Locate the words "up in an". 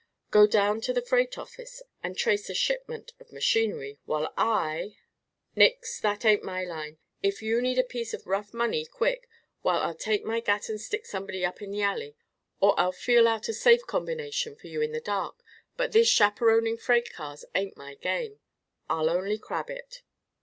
11.45-11.81